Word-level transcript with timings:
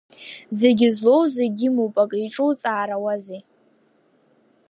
Зегьы 0.59 0.87
злоу 0.97 1.23
зегьы 1.35 1.65
имоуп, 1.69 1.95
акы 2.03 2.17
иҿуҵаарауазеи. 2.25 3.41